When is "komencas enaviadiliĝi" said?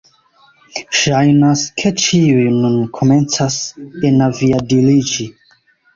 2.99-5.29